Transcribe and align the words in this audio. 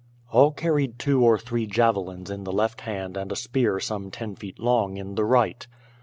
All 0.31 0.51
carried 0.51 0.97
two 0.97 1.23
or 1.23 1.37
three 1.37 1.67
javelins 1.67 2.31
in 2.31 2.43
the 2.43 2.51
left 2.51 2.81
hand 2.81 3.15
and 3.15 3.31
a 3.31 3.35
spear 3.35 3.79
some 3.79 4.09
ten 4.09 4.35
feet 4.35 4.57
long 4.57 4.97
in 4.97 5.13
the 5.13 5.23
right. 5.23 5.67